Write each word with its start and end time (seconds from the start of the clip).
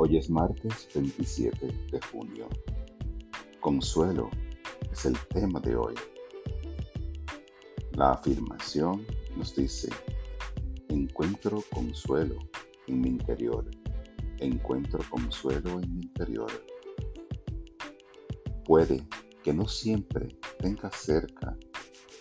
Hoy 0.00 0.16
es 0.16 0.30
martes 0.30 0.88
27 0.94 1.66
de 1.90 2.00
junio. 2.12 2.48
Consuelo 3.58 4.30
es 4.92 5.04
el 5.06 5.18
tema 5.26 5.58
de 5.58 5.74
hoy. 5.74 5.94
La 7.94 8.12
afirmación 8.12 9.04
nos 9.36 9.56
dice, 9.56 9.88
encuentro 10.88 11.64
consuelo 11.74 12.36
en 12.86 13.00
mi 13.00 13.08
interior, 13.08 13.68
encuentro 14.38 15.00
consuelo 15.10 15.80
en 15.80 15.92
mi 15.92 16.02
interior. 16.02 16.52
Puede 18.66 19.04
que 19.42 19.52
no 19.52 19.66
siempre 19.66 20.28
tenga 20.60 20.92
cerca 20.92 21.56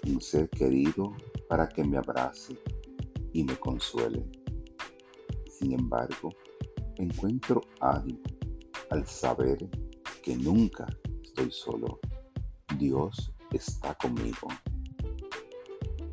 un 0.08 0.20
ser 0.20 0.50
querido 0.50 1.16
para 1.48 1.70
que 1.70 1.84
me 1.84 2.00
abrace 2.00 2.58
y 3.34 3.44
me 3.44 3.56
consuele. 3.56 4.26
Sin 5.60 5.74
embargo, 5.74 6.32
encuentro 7.04 7.62
ánimo 7.80 8.22
al 8.90 9.06
saber 9.06 9.58
que 10.24 10.36
nunca 10.36 10.86
estoy 11.24 11.52
solo. 11.52 12.00
Dios 12.78 13.34
está 13.52 13.96
conmigo. 13.96 14.48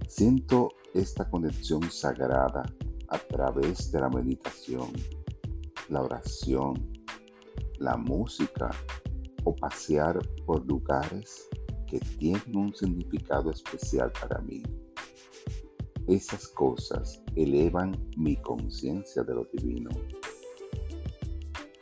Siento 0.09 0.69
esta 0.95 1.29
conexión 1.29 1.83
sagrada 1.91 2.63
a 3.09 3.19
través 3.19 3.91
de 3.91 4.01
la 4.01 4.09
meditación, 4.09 4.93
la 5.89 6.03
oración, 6.03 6.93
la 7.79 7.97
música 7.97 8.71
o 9.45 9.55
pasear 9.55 10.19
por 10.47 10.67
lugares 10.67 11.49
que 11.87 11.99
tienen 12.19 12.57
un 12.57 12.75
significado 12.75 13.51
especial 13.51 14.13
para 14.13 14.41
mí. 14.41 14.63
Esas 16.07 16.49
cosas 16.49 17.23
elevan 17.35 17.93
mi 18.17 18.37
conciencia 18.37 19.23
de 19.23 19.35
lo 19.35 19.45
divino. 19.53 19.91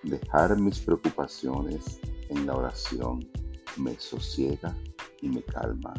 Dejar 0.03 0.58
mis 0.58 0.81
preocupaciones 0.81 2.00
en 2.28 2.45
la 2.47 2.56
oración 2.56 3.28
me 3.77 3.97
sosiega 3.98 4.77
y 5.20 5.28
me 5.28 5.42
calma. 5.45 5.95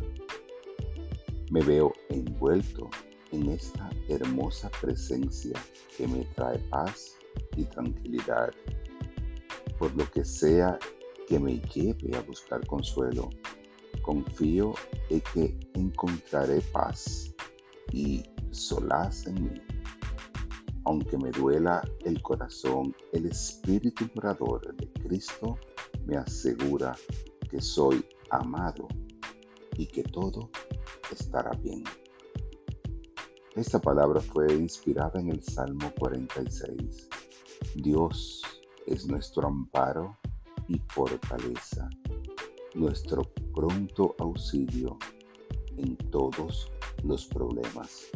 Me 1.49 1.61
veo 1.61 1.93
envuelto 2.09 2.89
en 3.31 3.49
esta 3.49 3.89
hermosa 4.09 4.69
presencia 4.81 5.57
que 5.97 6.05
me 6.07 6.25
trae 6.35 6.59
paz 6.69 7.15
y 7.55 7.63
tranquilidad. 7.63 8.51
Por 9.79 9.95
lo 9.95 10.09
que 10.11 10.25
sea 10.25 10.77
que 11.27 11.39
me 11.39 11.61
lleve 11.73 12.17
a 12.17 12.21
buscar 12.21 12.65
consuelo, 12.67 13.29
confío 14.01 14.73
en 15.09 15.21
que 15.33 15.57
encontraré 15.75 16.59
paz 16.73 17.33
y 17.93 18.23
solaz 18.51 19.27
en 19.27 19.43
mí. 19.45 19.61
Aunque 20.85 21.17
me 21.17 21.31
duela 21.31 21.81
el 22.03 22.21
corazón, 22.21 22.95
el 23.13 23.25
Espíritu 23.27 24.05
morador 24.15 24.75
de 24.75 24.91
Cristo 24.91 25.57
me 26.05 26.17
asegura 26.17 26.95
que 27.49 27.61
soy 27.61 28.05
amado 28.29 28.87
y 29.77 29.85
que 29.87 30.03
todo 30.03 30.49
estará 31.11 31.51
bien. 31.51 31.83
Esta 33.55 33.79
palabra 33.79 34.19
fue 34.19 34.51
inspirada 34.53 35.19
en 35.19 35.29
el 35.29 35.43
Salmo 35.43 35.91
46. 35.99 37.07
Dios 37.75 38.41
es 38.87 39.05
nuestro 39.07 39.47
amparo 39.47 40.17
y 40.67 40.79
fortaleza, 40.89 41.87
nuestro 42.73 43.21
pronto 43.53 44.15
auxilio 44.19 44.97
en 45.77 45.95
todos 46.09 46.71
los 47.03 47.27
problemas. 47.27 48.07